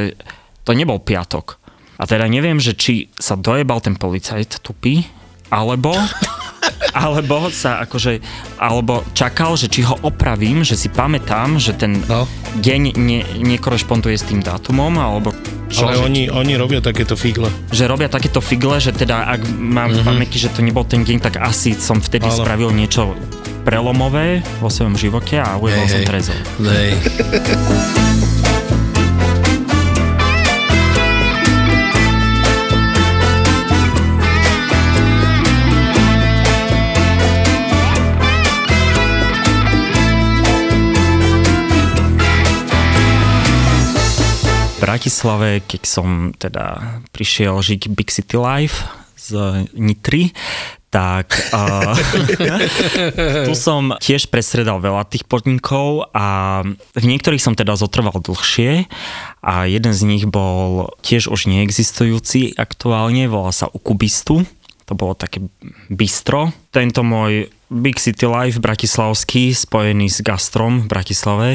[0.64, 1.61] to nebol piatok.
[2.00, 5.05] A teda neviem, že či sa dojebal ten policajt tupý,
[5.53, 5.92] alebo
[6.96, 8.18] alebo sa akože,
[8.59, 12.26] alebo čakal, že či ho opravím, že si pamätám, že ten No.
[12.59, 15.31] deň ne, nekorešponduje s tým dátumom, alebo
[15.70, 17.46] čo, Ale že, oni, oni robia takéto figle.
[17.70, 20.07] že robia takéto figle, že teda ak mám mm-hmm.
[20.07, 22.42] pamäti, že to nebol ten deň, tak asi som vtedy Áno.
[22.42, 23.14] spravil niečo
[23.61, 26.40] prelomové vo svojom živote a ujebal som trezor.
[26.64, 26.96] Hej.
[44.81, 48.83] Bratislave, keď som teda prišiel žiť Big City Life
[49.14, 50.35] z Nitry,
[50.90, 51.94] tak uh,
[53.46, 56.61] tu som tiež presredal veľa tých podnikov a
[56.98, 58.90] v niektorých som teda zotrval dlhšie
[59.40, 64.42] a jeden z nich bol tiež už neexistujúci aktuálne, volá sa Ukubistu.
[64.90, 65.46] To bolo také
[65.87, 66.50] bistro.
[66.74, 71.48] Tento môj Big City Life bratislavský, spojený s gastrom v Bratislave,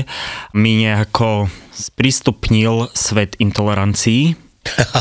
[0.56, 4.40] mi nejako sprístupnil svet intolerancií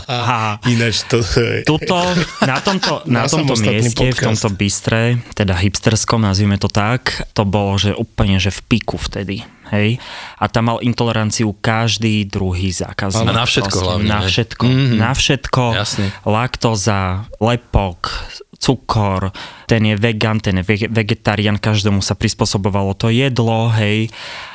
[0.07, 1.25] A Ináč to
[1.69, 1.97] tuto,
[2.41, 4.25] na tomto, na Na tomto mieste, v podcast.
[4.45, 5.01] tomto bistre,
[5.33, 9.41] teda hipsterskom, nazvime to tak, to bolo, že úplne, že v piku vtedy.
[9.67, 9.97] Hej?
[10.37, 13.25] A tam mal intoleranciu každý druhý zákazník.
[13.25, 14.65] A na všetko Proste, hlavne, Na všetko.
[14.65, 14.95] Mhm.
[14.95, 15.63] Na všetko.
[15.75, 16.07] Jasne.
[16.23, 17.03] Laktóza,
[17.41, 18.13] lepok,
[18.55, 19.33] cukor,
[19.65, 24.13] ten je vegan, ten je vege- vegetarián, každému sa prispôsobovalo to jedlo, hej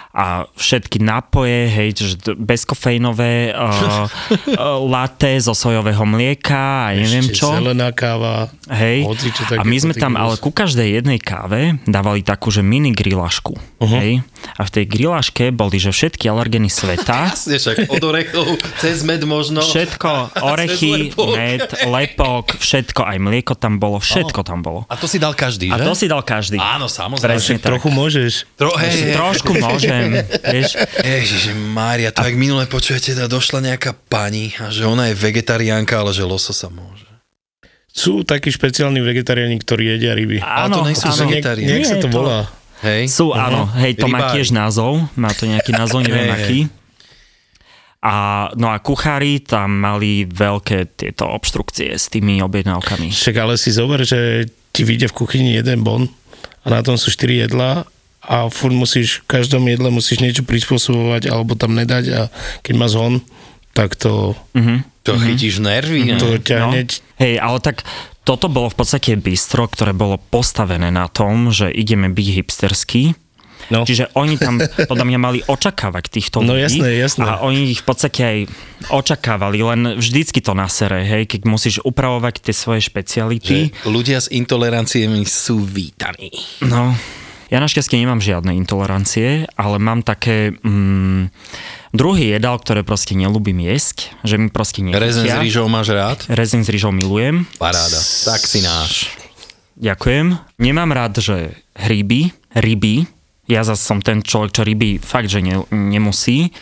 [0.10, 7.30] a všetky nápoje, hej, že d- bezkofejnové, uh, uh, latte zo sojového mlieka a neviem
[7.30, 7.54] Ešte čo.
[7.54, 8.50] Zelená káva.
[8.69, 9.06] Hej.
[9.06, 12.89] Hoci čo A my sme tam ale ku každej jednej káve dávali takú, že mini
[12.89, 13.54] grilašku.
[13.54, 13.86] Uh-huh.
[14.02, 14.26] Hej.
[14.58, 18.48] A v tej grilaške boli, že všetky alergeny sveta, Jasne, však od orechov,
[18.82, 19.62] cez med možno.
[19.62, 21.34] všetko, orechy, lepok.
[21.38, 24.89] med, lepok, všetko, aj mlieko tam bolo, všetko tam bolo.
[24.89, 25.86] A to si dal každý, A že?
[25.86, 26.58] to si dal každý.
[26.58, 27.38] Áno, samozrejme.
[27.38, 27.78] Presne tak.
[27.78, 28.32] Trochu môžeš.
[28.58, 29.99] Tro, hej, hej, Trošku môžem,
[30.46, 30.70] vieš.
[30.98, 35.96] Ježiši Mária, to jak minule počujete, teda došla nejaká pani a že ona je vegetariánka,
[35.96, 37.06] ale že lososa môže.
[37.90, 40.40] Sú takí špeciálni vegetariáni, ktorí jedia ryby.
[40.40, 40.88] Ale to Áno, áno.
[40.88, 41.70] Nejak, vegetariáni.
[41.70, 42.40] nejak sa Nie, to to- volá.
[42.80, 43.04] Hej?
[43.12, 44.34] Sú, áno, hej, to má Rybári.
[44.40, 46.36] tiež názov, má to nejaký názov, neviem hej.
[46.38, 46.60] aký.
[48.00, 48.16] A,
[48.56, 53.12] no a kuchári tam mali veľké tieto obštrukcie s tými objednávkami.
[53.12, 56.08] Však ale si zober, že ti vyjde v kuchyni jeden bon
[56.64, 57.84] a na tom sú 4 jedlá
[58.30, 62.22] a furt musíš, v každom jedle musíš niečo prispôsobovať alebo tam nedať a
[62.62, 63.26] keď má zhon,
[63.72, 64.86] tak to, Mhm.
[65.02, 66.15] To chytíš nervy, ne?
[66.15, 66.70] to ťa No.
[66.70, 67.82] hneď Hej, ale tak
[68.22, 73.18] toto bolo v podstate bistro, ktoré bolo postavené na tom, že ideme byť hipsterský.
[73.70, 73.84] No.
[73.84, 76.78] Čiže oni tam podľa mňa mali očakávať týchto No ľudí.
[76.78, 77.22] jasné, jasné.
[77.24, 78.38] A oni ich v podstate aj
[78.88, 83.70] očakávali, len vždycky to nasere, hej, keď musíš upravovať tie svoje špeciality.
[83.72, 86.34] Že ľudia s intoleranciami sú vítaní.
[86.62, 86.94] No,
[87.50, 91.34] ja našťastie nemám žiadne intolerancie, ale mám také mm,
[91.94, 96.22] druhý jedál, ktoré proste nelúbim jesť, že mi proste Rezen s rýžou máš rád?
[96.30, 97.50] Rezin s rýžou milujem.
[97.58, 97.98] Paráda.
[98.26, 99.10] Tak si náš.
[99.82, 100.38] Ďakujem.
[100.62, 103.08] Nemám rád, že hryby, ryby,
[103.50, 106.54] ja zase som ten človek, čo ryby fakt, že ne, nemusí.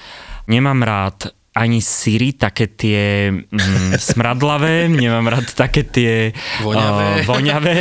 [0.47, 6.29] Nemám rád ani síry, také tie mm, smradlavé, nemám rád také tie
[6.61, 7.05] Voňavé.
[7.05, 7.77] Uh, voňavé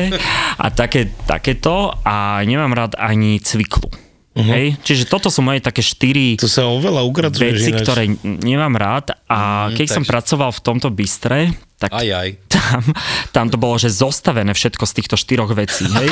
[0.57, 3.93] a také, takéto a nemám rád ani cviklu.
[4.37, 4.53] Uh-huh.
[4.53, 4.77] Hej?
[4.85, 7.89] Čiže toto sú moje také štyri to sa oveľa veci, ináč.
[7.89, 12.29] ktoré nemám rád a keď som takže- pracoval v tomto bistre, tak Aj, aj.
[12.67, 12.83] Tam,
[13.31, 16.11] tam to bolo, že zostavené všetko z týchto štyroch vecí, hej?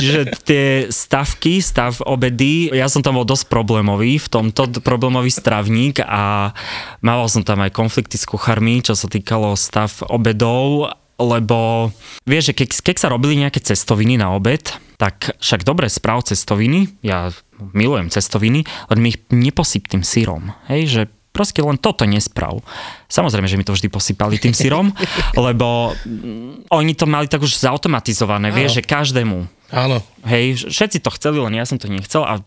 [0.00, 6.00] Čiže tie stavky, stav obedy, ja som tam bol dosť problémový, v tomto problémový stravník
[6.04, 6.56] a
[7.04, 10.88] mával som tam aj konflikty s kuchármi, čo sa týkalo stav obedov,
[11.20, 11.90] lebo
[12.26, 14.66] vieš, že keď, keď sa robili nejaké cestoviny na obed,
[14.98, 17.30] tak však dobre správ cestoviny, ja
[17.74, 21.02] milujem cestoviny, len mi ich neposyp tým sírom, hej, že
[21.34, 22.62] proste len toto nesprav.
[23.10, 24.94] Samozrejme, že mi to vždy posypali tým syrom,
[25.34, 29.50] lebo mm, oni to mali tak už zautomatizované, vieš, že každému.
[29.74, 29.98] Áno.
[30.22, 32.38] Hej, všetci to chceli, len ja som to nechcel a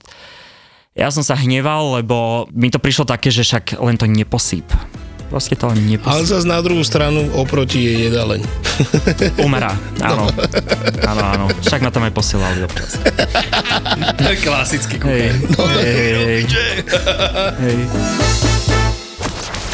[0.98, 4.66] ja som sa hneval, lebo mi to prišlo také, že však len to neposýp.
[5.28, 6.24] Proste to len Ale neposýp.
[6.24, 8.42] zase na druhú stranu oproti je jedáleň.
[9.46, 10.32] Umerá, áno.
[11.04, 11.46] Áno, áno.
[11.68, 12.96] Však ma tam aj posielali občas.
[14.40, 15.36] Klasický Hej,
[15.84, 16.42] hej, hej,
[17.60, 18.57] hej.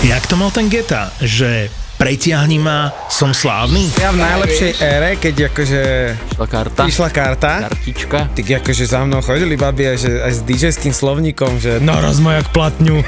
[0.03, 3.87] Jak to mal ten Geta, že pretiahni ma, som slávny?
[3.95, 5.81] Ja v najlepšej ére, keď akože
[6.35, 6.81] Išla karta.
[6.83, 8.19] išla karta, Kartička.
[8.35, 12.35] tak akože za mnou chodili babi aj, že, aj s DJ-ským slovníkom, že naraz ma
[12.35, 12.99] jak platňu.